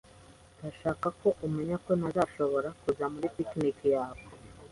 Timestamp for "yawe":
3.93-4.21